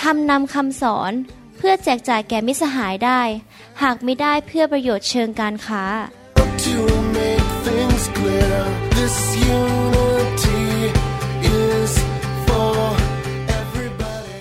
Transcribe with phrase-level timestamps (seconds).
[0.00, 1.12] ทำนำคำสอน
[1.56, 3.20] เพื่อแจกจ่ายแก่มิสหายได้
[3.82, 5.84] หากไม่ได้เพื่อประโยชน์เชิงการค้า
[6.66, 6.78] To
[7.18, 8.58] make things clear,
[8.98, 9.16] this
[9.58, 10.64] unity
[11.62, 11.92] is
[12.46, 12.76] for
[13.60, 14.40] everybody.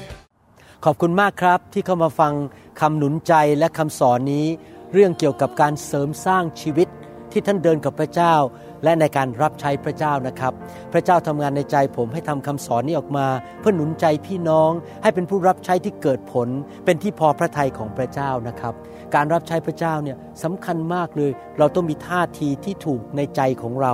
[0.85, 2.33] ขอบคุณมากครับที่เข้ามาฟัง
[2.79, 4.45] คำหนุนใจและคำสอนนี้
[4.93, 6.87] เรื่องเกี่ยวกับการเสริมสร้างชีวิต
[7.31, 8.35] ที่ท่านเดินกับพระเจ้า
[8.83, 10.53] และในการรับใช้พระเจ้านะครับ
[10.93, 13.27] พระเจ้าทำงานในใจผมให้ทำคำสอนนี้ออกมา
[13.59, 14.71] เพื่อหนุนใจพี่น้อง
[15.03, 16.49] ให้เป็นผู้รับใช้ที่เกิดผล
[16.85, 18.73] เป็นที่พอพระทัยของพระเจ้านะครับ
[19.15, 23.93] การรับใช้พระเจ้าเนี่ยสำคัญมากเลย เราต้องมีท่าทีที่ถูกในใจของเรา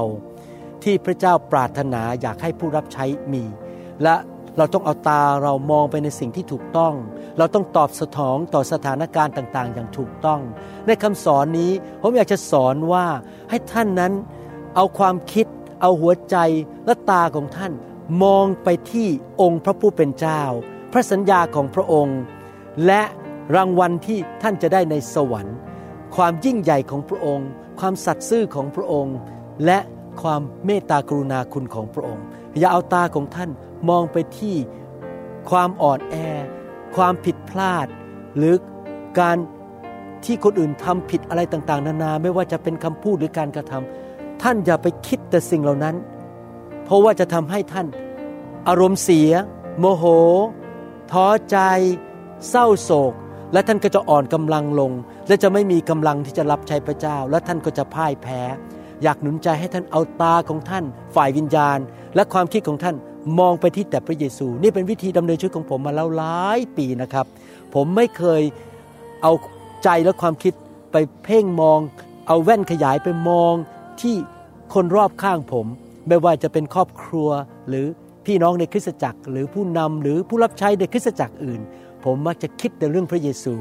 [0.83, 3.43] ที่พระเจ้าปรารถนาอยากให้ผู้รับใช้มี
[4.03, 4.15] และ
[4.57, 6.93] เราต้องเอาตาเรามองไปในสิ่งที่ถูกต้อง
[7.37, 10.39] เราต้องตอบสนองต่อสถานการณ์ต่างๆ อย่างถูกต้อง
[10.87, 13.05] ในคำสอนนี้ผมอยากจะสอนว่า
[13.49, 14.13] ให้ท่านนั้น
[14.75, 15.47] เอาความคิด
[15.81, 16.37] เอาหัวใจ
[16.85, 17.73] และตาของท่าน
[18.23, 19.07] มองไปที่
[19.41, 20.41] องค์พระผู้เป็นเจ้า
[20.91, 22.19] พระสัญญาของพระองค์
[22.85, 23.01] และ
[23.55, 25.57] รางวัลที่ท่านจะได้ในสวรรค์
[26.15, 27.47] ความยิ่งใหญ่ของพระองค์
[27.79, 29.15] ความสัตย์ซื่อของพระองค์
[29.65, 29.79] และ
[30.21, 32.23] ความเมตตากรุณาคุณของพระองค์
[32.57, 33.49] อย่าเอาตาของท่าน
[33.89, 34.55] มองไปที่
[35.49, 36.15] ความอ่อนแอ
[36.95, 37.87] ความผิดพลาด
[38.37, 38.55] หรือ
[39.19, 39.37] การ
[40.25, 44.00] ที่คนอื่นทำผิดอะไรต่างๆ นานาไม่ว่าจะเป็นคำพูดหรือการกระทำ
[44.41, 45.95] ท่านอย่าไปคิดแต่สิ่งเหล่านั้น
[46.85, 47.87] เพราะว่าจะทำให้ท่าน
[48.67, 49.31] อารมณ์เสีย
[49.79, 50.03] โมโห
[51.11, 51.57] ท้อใจ
[52.49, 53.13] เศร้าโศก
[53.53, 54.91] และท่านก็จะอ่อนกำลังลง
[55.27, 58.41] และจะไม่มีกำลังที่จะรับใช้พระเจ้า และท่านก็จะพ่ายแพ้
[59.03, 60.85] อยากหนุนใจให้ท่านเอาตาของท่าน
[61.15, 61.79] ฝ่ายวิญญาณ
[62.15, 62.95] และความคิดของท่าน
[63.39, 67.25] มองไปที่แต่พระเยซู นี่เป็นวิธีดำเนินชีวิตของผมมาแล้วหลายปีนะครับ
[67.73, 68.41] ผมไม่เคย
[69.21, 69.31] เอา
[69.83, 70.53] ใจและความคิด
[70.91, 71.79] ไปเพ่งมอง
[72.27, 73.53] เอาแว่นขยายไปมอง
[74.01, 74.15] ที่
[74.73, 75.65] คนรอบข้างผม
[76.07, 77.29] ไม่ว่าจะเป็นครอบครัว
[77.67, 77.85] หรือ
[78.25, 81.61] พี่น้องในคริสตจักร หรือผู้นำหรือผู้รับใช้ในคริสตจักรอื่น
[82.03, 83.53] ผมมักจะคิดแต่เรื่องพระเยซู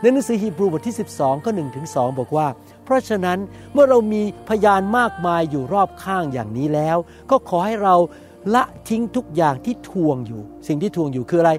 [0.00, 2.46] ในหนังสือฮีบรูบทที่ 12ข้อ1ถึง2บอกว่า
[2.84, 3.38] เพราะฉะนั้น
[3.72, 6.96] เมื่อเรามีพยานมากมายอยู่รอบข้างอย่างนี้แล้ว
[7.30, 7.96] ก็ขอให้เรา
[8.54, 11.52] ละทิ้งทุกอย่างที่ทวงอยู่ สิ่งที่ทวงอยู่คืออะไร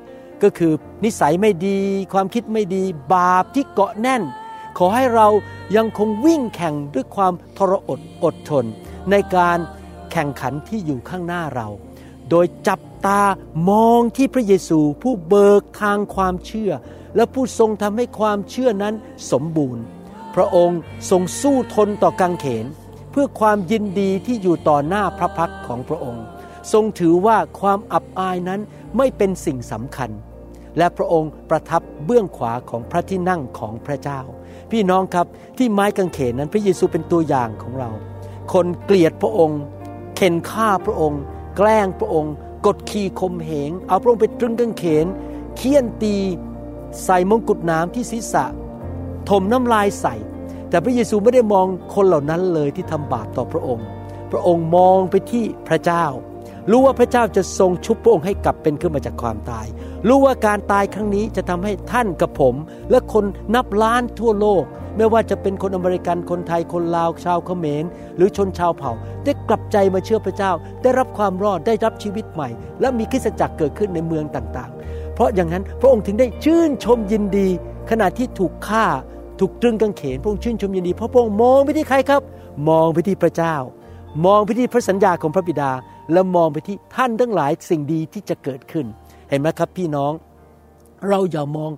[0.44, 0.72] ก็คือ
[1.04, 1.80] นิสัยไม่ดี
[2.14, 2.84] ความคิดไม่ดี
[3.14, 4.24] บาปที่เกาะแน่น
[4.78, 5.28] ขอให้เรา
[5.76, 8.66] ยังคงวิ่งแข่งด้วยความทรอดอดทน
[9.12, 9.58] ในการ
[10.12, 11.68] แข่งขันที่อยู่ข้างหน้าเรา
[12.30, 13.22] โดยจับตา
[13.70, 16.72] มองที่พระเยซูผู้เบิกทางความเชื่อ
[17.16, 18.94] และผู้ทรงทำให้ความเชื่อนั้น
[19.32, 19.84] สมบูรณ์
[20.36, 20.80] พระองค์
[21.10, 22.66] ทรงสู้ทนต่อกังเขน
[23.12, 26.24] เพื่อความยินดีที่อยู่ต่อหน้าพระพักของพระองค์
[26.74, 28.62] ทรงถือว่าความอับอายนั้น
[28.98, 30.10] ไม่เป็นสิ่งสำคัญ
[30.78, 34.22] และพระองค์ประทับเบื้องขวาของพระที่นั่งของพระเจ้า
[34.72, 35.28] พี่น้องครับ
[35.58, 37.90] ที่ไม้กางเขนนั้นพระเยซูเป็นตัวอย่างของเรา
[38.54, 39.62] คนเกลียดพระองค์
[40.16, 41.22] เข็นฆ่าพระองค์
[41.58, 42.34] แกล้งพระองค์
[42.66, 45.06] กดขี่ข่มเหง เอาพระองค์ไปตรึงกางเขน
[45.58, 46.16] เคี่ยนตี
[47.04, 48.46] ใส่มงกุฎน้ำที่ศีรษะ
[49.30, 50.16] ถมน้ำลายใส่
[50.70, 53.86] แต่พระเยซูไม่ได้มองคนเหล่านั้นเลยที่ทำบาปต่อพระองค์
[54.32, 56.06] พระองค์มองไปที่พระเจ้า
[56.72, 59.66] รู้ว่าพระเจ้าจะทรงชุบพระองค์ให้กลับเป็นขึ้นมาจากความตาย
[60.08, 62.56] รู้ว่าการตายครั้งนี้จะทำให้ท่านกับผม
[62.90, 63.26] และคน
[63.56, 64.64] นับล้านทั่วโลก
[64.98, 67.84] ไม่ว่าจะเป็นคนอเมริกันคนไทยคนลาวชาวเขมร
[68.16, 68.92] หรือชนชาวเผ่า
[69.26, 70.52] ได้กลับใจมาเชื่อพระเจ้า
[70.84, 72.50] ได้รับความรอดได้รับชีวิตใหม่
[72.82, 77.48] และมีคริสตจักรเกิดขึ้นในเมืองต่างๆ เพราะอย่างนั้นพระองค์ถึงได้ชื่นชมยินดี
[77.90, 78.86] ขณะที่ถูกฆ่า
[79.40, 82.22] ถูกตรึงกางเขนพระองค์ชื่นชมยินดีเพราะพระองค์มองไปที่ใครครับ
[82.70, 83.56] มองไปที่พระเจ้า
[84.26, 85.72] มองไปที่พระสัญญาของพระบิดา
[86.12, 88.86] และมองไปที่ท่านทั้งหลายสิ่งดีที่จะเกิดขึ้น
[89.30, 90.14] เห็นไหมครับพี่น้อง
[91.10, 91.72] เราอย่ามอง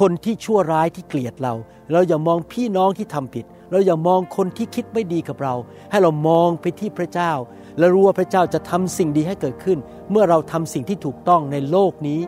[0.00, 1.54] คนที่ชั่วร้ายที่เกลียดเรา
[1.92, 5.54] เราอย่ามองพี่น้องที่ทำผิด เราอย่ามองคนที่คิดไม่ดีกับเรา
[5.90, 7.32] ให้เรามองไปที่พระเจ้า
[7.78, 9.78] และรู้ว่าพระเจ้าจะทำสิ่งดีให้เกิดขึ้น
[10.10, 12.20] เมื่อเราทำสิ่งที่ถูกต้องในโลกนี้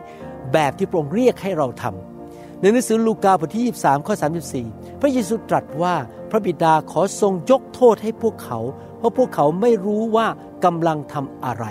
[0.53, 4.15] แบบที่พระองค์เรียกให้เราทำในหนังสือลูกาบทที่ 23 ข้อ
[4.57, 5.95] 34 พระเยซูตรัสว่า
[6.29, 8.59] พระบิดาขอทรงยกโทษให้พวกเขา
[8.97, 10.27] เพราะพวกเขาไม่รู้ว่า
[10.65, 11.65] กำลังทำอะไร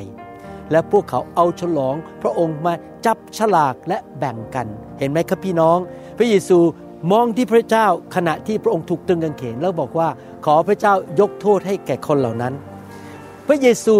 [0.71, 2.75] และพวกเขาเอาฉลอง พระองค์มา
[3.07, 4.67] จับฉลากและแบ่งกัน
[4.99, 5.79] เห็นไหมครับพี่น้อง
[6.19, 6.59] พระเยซู
[7.13, 7.87] มองที่พระเจ้า
[8.17, 10.09] ขณะที่พระองค์ถูกตรึงกางเขนแล้วบอกว่า
[10.45, 12.55] ขอพระเจ้ายกโทษให้แก่คนเหล่านั้น
[13.47, 13.97] พระเยซู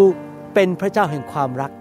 [0.53, 1.71] เป็นพระเจ้าแห่งความรัก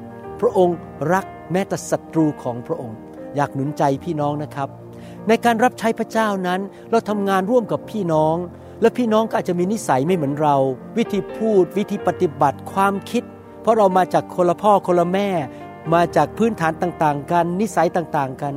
[0.40, 0.76] พระองค์
[1.12, 2.96] รักแม้แต่ศัตรูของพระองค์
[3.36, 4.68] อยากหนุนใจพี่น้องนะครับ
[5.28, 6.60] ในการรับใช้พระเจ้านั้น
[6.90, 8.36] เราทำงานร่วมกับพี่น้อง
[8.80, 10.56] และพี่น้องก็อาจจะมีนิสัยไม่เหมือนเรา
[10.98, 13.22] วิธีพูด วิธีปฏิบัติความคิด
[13.66, 15.28] เพราะเรามาจากคนละพ่อคนละแม่
[15.94, 18.54] มาจากพื้นฐานต่างๆ กัน นิสัยต่างๆกัน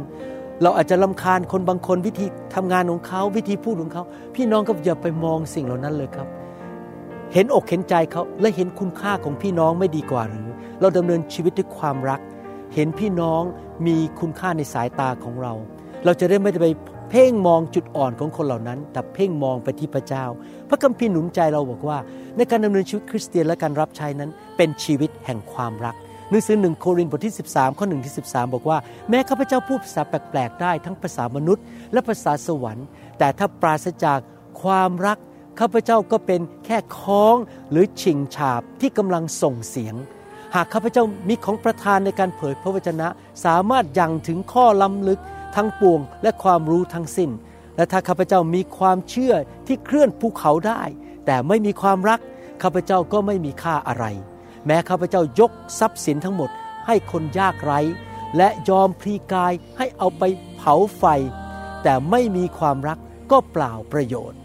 [0.62, 2.26] เราอาจจะลำคาญคนบางคนวิธี
[2.56, 4.04] ทำงานของเขาวิธีพูดของเขา
[4.36, 6.28] พี่น้องก็อย่าไปมองสิ่งเหล่านั้นเลยครับ
[7.34, 10.50] เห็นอกเห็นใจเขาและเห็นคุณค่าของพี่น้องไม่ดีกว่าหรือ
[10.82, 12.22] เราดำเนินชีวิตด้วยความรัก
[12.76, 13.42] เห็นพี่น้อง
[13.86, 15.54] มีคุณค่าในสายตาของเรา
[16.06, 16.68] เราจะได้ไม่ไป
[17.10, 20.26] เพ่งมองจุดอ่อนของคนเหล่านั้น แต่เพ่งมองไปที่พระเจ้า
[20.70, 21.98] พระคัมภีร์หนุนใจเราบอกว่า
[22.38, 25.96] ในการดำเนินชีวิตคริสเตียนและการรับใช้นั้น เป็นชีวิตแห่งความรัก
[26.30, 28.78] หนังสือหนึ่งโครินธ์บทที่ 13 ข้อ1ที่13 บอกว่า
[29.10, 31.64] แม้ข้าพเจ้าพูดภาษาแปลกๆได้ทั้งภาษามนุษย์
[31.94, 32.86] และภาษาสวรรค์
[33.20, 34.20] แต่ถ้าปราศจาก
[34.62, 35.18] ความรัก
[35.60, 37.36] ข้าพเจ้าก็เป็นแค่คล้อง
[37.72, 39.96] หรือชิงฉาบที่กำลังส่งเสียง
[40.56, 43.08] หากข้าพเจ้ามีของประทานในการเผยพระวจนะ
[43.46, 45.20] สามารถยังถึงข้อล้ำลึก
[45.56, 47.32] ทั้งปวงและความรู้ทั้งสิ้น
[47.76, 49.34] และถ้าข้าพเจ้ามีความเชื่อ
[49.68, 50.82] ที่เคลื่อนภูเขาได้
[51.26, 52.20] แต่ไม่มีความรัก
[52.62, 54.06] ข้าพเจ้าก็ไม่มีค่าอะไร
[54.66, 56.50] แม้ข้าพเจ้ายกทรัพย์สินทั้งหมด
[56.88, 57.80] ให้คนยากไร้
[58.38, 60.24] และยอมพลีกายให้เอาไป
[60.58, 61.04] เผาไฟ
[61.84, 63.00] แต่ไม่มีความรัก
[63.32, 64.40] ก็เปล่าประโยชน์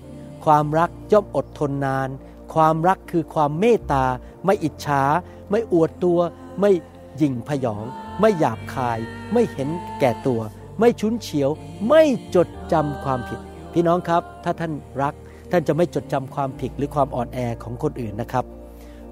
[0.44, 2.08] ความรักย่อมอดทนนาน
[2.54, 4.04] ความรักคือความเมตตา
[4.44, 5.02] ไม่อิจฉา
[5.50, 6.20] ไม่อวดตัว
[6.60, 6.70] ไม่
[7.18, 7.84] หยิ่งพยอง
[8.20, 8.98] ไม่หยาบคาย
[9.32, 9.68] ไม่เห็น
[10.00, 10.40] แก่ตัว
[10.78, 11.50] ไม่ชุนเฉียว
[11.88, 12.02] ไม่
[12.34, 13.40] จดจำความผิด
[13.72, 14.72] พี่น้องครับ ถ้าท่าน
[15.02, 15.14] รัก
[15.50, 18.44] ท่านจะไม่จดจำความผิดหรือความอ่อนแอของคนอื่นนะครับ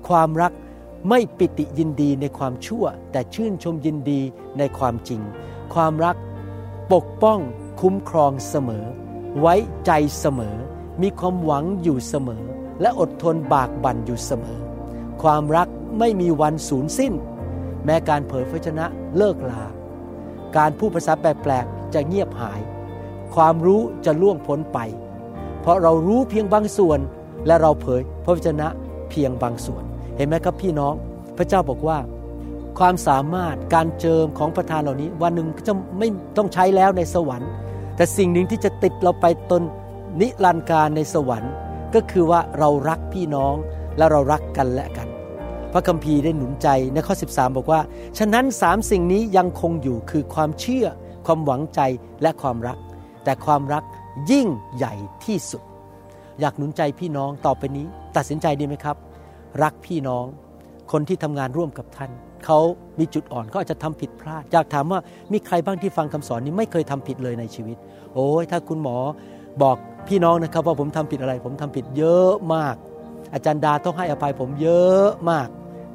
[0.09, 0.53] ความรัก
[1.09, 4.21] ไม่ปิติยินดีในความชั่ว แต่ชื่นชมยินดี
[4.59, 5.21] ในความจริง
[5.75, 6.17] ความรัก
[6.93, 7.39] ปกป้อง
[7.81, 8.85] คุ้มครองเสมอ
[9.41, 9.55] ไว้
[9.87, 10.57] ใจเสมอ
[11.03, 12.45] มีความหวังอยู่เสมอ
[12.81, 14.59] และอดทนบากบั่นอยู่เสมอ
[15.23, 15.69] ความรัก
[15.99, 17.13] ไม่มีวันสูญสิ้น
[17.85, 18.87] แม้การเผยพระชนะ
[19.17, 19.65] เลิกลา
[20.57, 22.61] การพูดภาษาแปลกๆจะเงียบหาย
[23.35, 24.79] ความรู้จะล่วงพ้นไป
[25.61, 27.01] เพราะเรารู้เพียงบางส่วน
[27.47, 28.69] และเราเผยพระวจนะ
[29.11, 29.83] เพียงบางส่วน
[30.17, 30.95] เห็นไหมครับพี่น้อง
[31.37, 31.99] พระเจ้าบอกว่า
[32.79, 37.51] ความสามารถการเจิมของประธานเหล่านี้ วันหนึ่งก็จะไม่ต้องใช้แล้วในสวรรค์
[37.97, 39.63] แต่สิ่งหนึ่งที่จะติดเราไปตน
[40.21, 41.53] นิรันดร์การในสวรรค์
[41.95, 43.55] ก็คือว่าเรารักพี่น้อง
[43.97, 45.09] และเรารักกันและกัน
[45.73, 47.81] พระคัมภีร์ได้หนุนใจในข้อ 13 บอกว่า
[48.19, 50.87] ฉะนั้นสามสิ่งนี้ยังคงอยู่คือความเชื่อ
[51.27, 51.81] ความหวังใจ
[52.23, 52.79] และความรัก
[53.25, 53.85] แต่ความรัก
[54.31, 55.63] ยิ่งใหญ่ที่สุด
[56.41, 57.87] อยากหนุนใจพี่น้องต่อไปนี้
[58.17, 58.97] ตัดสินใจดีไหมครับ
[59.63, 60.25] รักพี่น้อง
[60.93, 62.11] คนที่ทำงานร่วมกับท่าน
[62.45, 62.59] เขา
[62.99, 65.01] มีจุดอ่อนเขาอาจจะทำผิดพลาด อยากถามว่า
[65.33, 67.77] มีใครบ้างที่ฟังคำสอนนี้ไม่เคยทำผิดเลยในชีวิต
[68.15, 68.97] โอ้ยถ้าคุณหมอ
[69.63, 69.77] บอก
[70.09, 72.77] พี่น้องนะครับว่าผมทำผิดอะไร ผมทำผิดเยอะมาก
[73.33, 75.49] อาจารย์ดาต้องให้อภัยผมเยอะมาก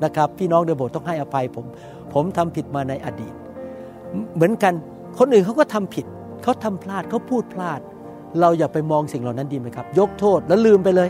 [0.03, 1.65] นะครับ พี่น้องในโบสถ์ต้องให้อภัยผม
[2.13, 3.33] ผมทำผิดมาในอดีต
[4.35, 4.73] เหมือนกัน
[5.19, 6.05] คนอื่นเขาก็ทำผิด
[6.43, 7.79] เขาทำพลาดเขาพูดพลาด
[8.39, 11.09] เราอย่าไปมองสิ่งเหล่านั้นดีไหมครับ ยกโทษแล้วลืมไปเลย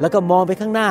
[0.00, 0.88] แล้วก็มองไปข้างหน้า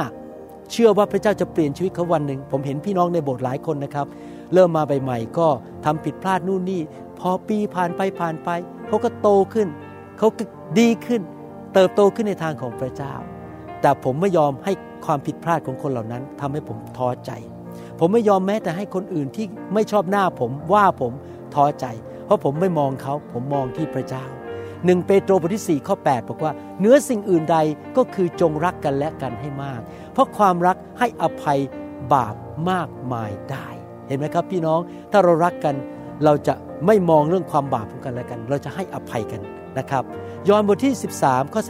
[0.71, 4.07] เชื่อว่าพระเจ้าจะเปลี่ยนชีวิตเขาวันหนึ่งผมเห็นพี่น้องในโบสถ์หลายคนนะครับ
[4.53, 5.48] เริ่มมาใหม่ๆก็
[5.86, 6.81] ทำผิดพลาดนู่นนี่
[7.19, 8.50] พอปีผ่านไปผ่านไป
[8.88, 9.68] เขาก็โตขึ้น
[10.18, 10.44] เขาก็
[10.80, 11.21] ดีขึ้น
[11.74, 13.13] เติบโตขึ้นในทางของพระเจ้า
[13.81, 14.74] แต่ผมไม่ยอมให้
[15.06, 17.31] ความผิดพลาดของคนเหล่านั้นทำให้ผมท้อใจ
[18.00, 21.13] ผมไม่ยอมแม้แต่ให้คนอื่นที่ไม่ชอบหน้าผมว่าผม
[21.56, 21.85] ท้อใจ
[22.25, 24.25] เพราะผมไม่มองเขา ผมมองที่พระเจ้า
[24.86, 27.57] หนึ่งเปโตรบทที่4ข้อ8บอกว่าเนื้อสิ่งอื่นใด
[27.98, 29.81] ก็คือจงรักกันและกันให้มาก
[30.13, 31.60] เพราะความรักให้อภัย
[32.13, 32.36] บาป
[32.72, 33.67] มากมายได้
[34.07, 34.79] เห็นไหมครับพี่น้อง
[35.12, 35.75] ถ้าเรารักกัน
[36.24, 36.53] เราจะ
[36.86, 39.41] ไม่มองเรื่องความบาปของกันและกัน เราจะให้อภัยกัน
[39.77, 40.03] นะครับ
[40.50, 40.93] ยอห์นบทที่
[41.24, 41.62] 13ข้อ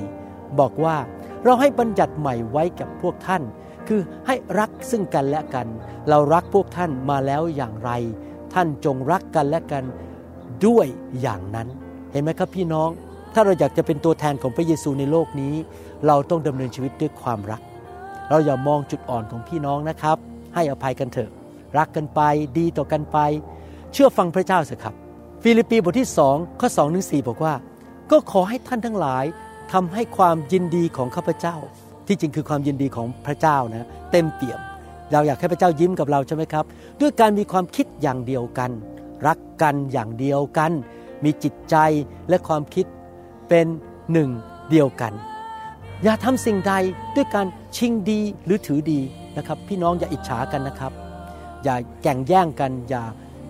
[0.00, 0.96] 34 บอกว่า
[1.44, 3.42] เราให้บัญญัติใหม่ไว้กับพวกท่าน
[3.88, 5.66] คือให้รักซึ่งกันและกัน
[6.08, 7.90] เรารักพวกท่านมาแล้วอย่างไร
[8.54, 9.84] ท่านจงรักกันและกัน
[10.66, 10.86] ด้วย
[11.20, 11.68] อย่างนั้น
[12.12, 12.88] เห็นไหมครับพี่น้อง
[13.34, 15.54] ถ้าเราอยากจะเป็นตัวแทนของพระเยซูในโลกนี้
[16.06, 17.60] เราต้องดำเนินชีวิตด้วยความรัก
[18.30, 20.16] เราอย่ามองจุดอ่อนของพี่น้องนะครับ
[20.54, 21.30] ให้อภัยกันเถอะ
[21.78, 22.20] รักกันไป
[22.58, 23.18] ดีต่อกันไป
[23.92, 24.94] เชื่อฟังพระเจ้าสิครับ
[25.42, 27.54] ฟิลิปปีบทที่2ข้อ2ถึง4บอกว่า
[28.10, 29.24] ก็ขอให้ท่านทั้งหลาย
[29.72, 31.56] ทำให้ความยินดีของข้าพเจ้า
[32.06, 34.60] ที่จริงคือความยินดีของพระเจ้านะเต็มเปี่ยม
[35.12, 36.64] เราอยากให้พระเจ้ายิ้มกับเราใช่ไหมครับ
[37.00, 38.70] ด้วยการมีความคิดอย่างเดียวกัน
[39.26, 40.72] รักกันอย่างเดียวกัน
[41.24, 41.76] มีจิตใจ
[42.28, 42.86] และความคิด
[43.48, 43.66] เป็น
[44.12, 44.30] หนึ่ง
[44.70, 45.12] เดียวกัน
[46.04, 46.72] อย่าทำสิ่งใด
[47.16, 47.46] ด้วยการ
[47.76, 49.00] ชิงดีหรือถือดี
[49.36, 50.92] นะครับ พี่น้องอย่าอิจฉากันนะครับ
[51.64, 53.02] อย่าแก่งแย่งกัน อย่า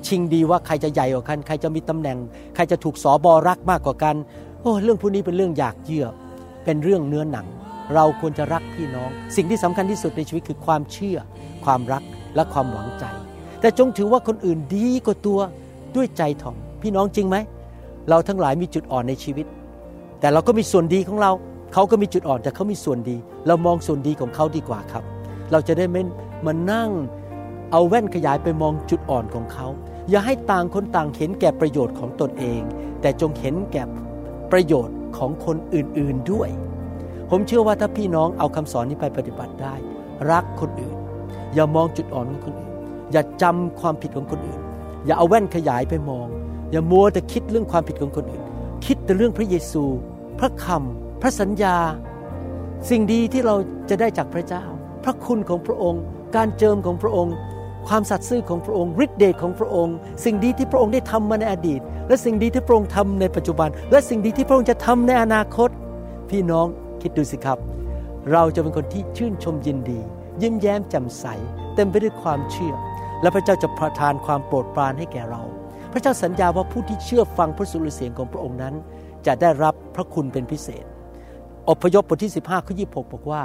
[0.06, 2.18] ชิงดีว่าใครจะใหญ่กว่ากัน ใครจะมีตำแหน่ง
[2.54, 4.16] ใครจะถูกสอบอรักมากกว่ากัน
[4.62, 6.06] โอ้เรื่องพวกนี้เป็นเรื่องอยากเยื่อ
[6.64, 7.46] เป็นเรื่องเนื้อหนัง
[7.94, 11.18] เราควรจะรักพี่น้อง สิ่งที่สำคัญที่สุดในชีวิตคือความเชื่อ
[11.64, 12.02] ความรัก
[12.34, 13.04] และความหวังใจ
[13.60, 15.40] แต่จงถือว่าคนอื่นดีกว่าตัว
[15.96, 17.36] ด้วยใจถ่อมพี่น้องจริงไหม
[18.08, 19.46] เราทั้งหลายมีจุดอ่อนในชีวิต
[20.20, 21.32] แต่เราก็มีส่วนดีของเรา
[21.72, 25.04] เขาก็มีจุดอ่อนแต่เขามีส่วนดี เรามองส่วนดีของเขาดีกว่าครับ
[25.52, 26.02] เราจะได้ไม่
[26.46, 26.90] มานั่ง
[27.72, 29.66] เอาแว่นขยายไปมองจุดอ่อนของเขา
[30.10, 32.60] อย่าให้ต่างคนต่างเห็นแก่ประโยชน์ของตนเอง
[33.00, 33.82] แต่จงเห็นแก่
[34.52, 36.48] ประโยชน์ของคนอื่นๆด้วย
[37.30, 39.74] ผมเชื่อว่าถ้าพี่น้องเอาคำสอนนี้ไปปฏิบัติได้
[40.30, 40.96] รักคนอื่น
[41.54, 42.72] อย่ามองจุดอ่อนของคนอื่น
[43.12, 44.60] อย่าจำความผิดของคนอื่น
[45.06, 46.26] อย่าเอาแว่นขยายไปมอง
[46.70, 48.44] อย่ามัวแต่คิดเรื่องความผิดของคนอื่น
[48.86, 49.84] คิดแต่เรื่องพระเยซู
[50.38, 51.76] พระคำพระสัญญา
[52.88, 53.54] สิ่งดีที่เรา
[53.90, 54.64] จะได้จากพระเจ้า
[55.04, 56.02] พระคุณของพระองค์
[56.36, 57.34] การเจิมของพระองค์
[57.86, 65.68] ความสัตย์ซื่อของพระองค์ฤทธิเดชของพระองค์ สิ่งดีที่พระองค์ได้ทำมาในอดีต และสิ่งดีที่พระองค์ทำในปัจจุบัน และสิ่งดีที่พระองค์จะทำในอนาคต
[66.30, 66.66] พี่น้อง
[67.02, 67.58] คิดดูสิครับ
[68.32, 70.00] เราจะเป็นคนที่ชื่นชมยินดี
[70.42, 71.24] ยิ้มแย้มแจ่มใส
[71.74, 72.74] เต็มไปด้วยความเชื่อ
[73.22, 75.42] และพระเจ้าจะประทานความโปรดปรานให้แก่เรา
[75.92, 78.74] พระเจ้าสัญญาว่าผู้ที่เชื่อฟังพระสุรเสียงของพระองค์นั้น
[79.26, 80.84] จะได้รับพระคุณเป็นพิเศษ
[81.68, 83.42] อพยพบทที่ 15ข้อ26 บอกว่า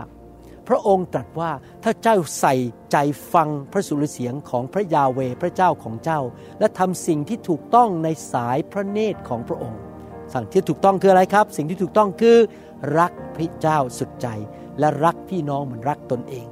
[0.68, 1.52] พระองค์ตรัสว่า
[1.84, 2.56] ถ้าเจ้าใส่
[2.92, 2.98] ใจ
[3.34, 6.20] ฟังพระสุรเสียงของพระยาเวพระเจ้าของเจ้า
[6.60, 9.80] และทำสิ่งที่ถูกต้องในสายพระเนตรของพระองค์
[10.34, 12.38] สั่งที่ถูกต้องคืออะไรครับ สิ่งที่ถูกต้องคือ
[13.00, 14.28] รักพระเจ้าสุดใจ
[14.80, 16.46] และรักพี่น้องเหมือนรักตนเอง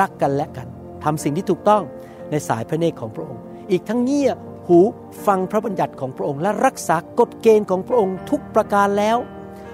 [0.00, 0.68] รักกันและกัน
[1.04, 1.82] ทำสิ่งที่ถูกต้อง
[2.30, 4.30] ในสายพระเนตรของพระองค์ อีกทั้งเงี่ย
[4.66, 4.78] หู
[5.26, 9.18] ฟังพระบัญญัติของพระองค์ และรักษากฎเกณฑ์ของพระองค์ทุกประการแล้ว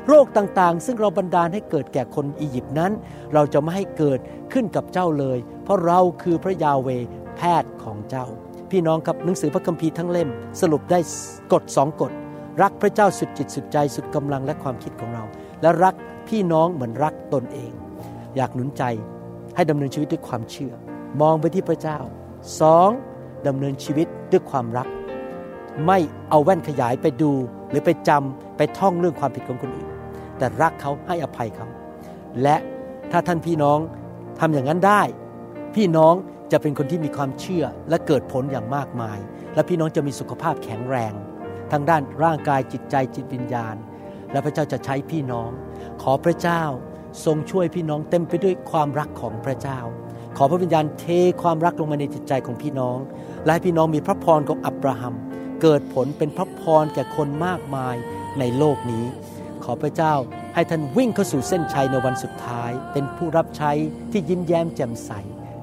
[0.08, 2.92] โรคต่างๆ ซึ่งเราบันดาลให้เกิดแก่คนอียิปต์นั้น
[3.34, 4.18] เราจะไม่ให้เกิด
[4.52, 6.88] ขึ้นกับเจ้าเลย เพราะเราคือพระยาเว
[7.37, 8.26] แพทย์ของเจ้า
[8.70, 10.28] พี่น้องครับหนังสือพระคัมภีร์ทั้งเล่ม
[10.61, 10.99] สรุปได้
[11.52, 12.12] กฎสองกฎ
[12.62, 15.25] รักพระเจ้าสุดจิตสุดใจสุดกำลังและความคิดของเรา
[15.62, 15.94] และรัก
[16.28, 17.73] พี่น้องเหมือนรักตนเอง
[18.37, 18.82] อยากหนุนใจ
[19.54, 20.73] ให้ดำเนินชีวิตด้วยความเชื่อ
[21.20, 21.99] มองไปที่พระเจ้า
[22.61, 22.90] สอง
[23.46, 24.88] ดำเนินชีวิตด้วยความรัก
[25.87, 25.99] ไม่
[26.30, 27.32] เอาแว่นขยายไปดู
[27.70, 29.88] หรือไปจำไปท่องเรื่องความผิดของคนอื่น
[30.38, 31.66] แต่รักเขาให้อภัยเขา
[32.42, 32.56] และ
[33.10, 33.78] ถ้าท่านพี่น้อง
[34.40, 35.02] ทำอย่างนั้นได้
[35.74, 36.14] พี่น้อง
[36.52, 39.18] จะเป็นคนที่มีความเชื่อและเกิดผลอย่างมากมาย
[39.54, 41.12] และพี่น้องจะมีสุขภาพแข็งแรง
[41.70, 43.76] ทั้งด้านร่างกายจิตใจจิตวิญญาณ
[44.32, 45.50] และพระเจ้าจะใช้พี่น้อง
[46.02, 46.62] ขอพระเจ้า
[47.24, 49.80] ทรงช่วยพี่น้องเต็มไปด้วยความรักของพระเจ้า
[50.36, 51.04] ขอพระวิญญาณเท
[51.42, 52.98] ความรักลงมาในจิตใจของพี่น้อง
[53.44, 55.14] และให้พี่น้องมีพระพรของอับราฮัม
[55.62, 57.96] เกิดผลเป็นพระพรแก่คนมากมาย
[58.38, 59.04] ในโลกนี้
[59.64, 60.14] ขอพระเจ้า
[60.54, 63.73] ให้ท่านวิ่งเข้าสู่เส้นชัยในวันสุดท้าย เป็นผู้รับใช้
[64.12, 65.11] ที่ยิ้มแย้มแจ่มใส